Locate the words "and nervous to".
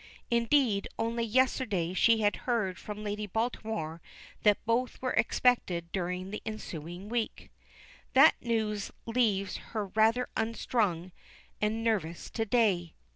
11.61-12.45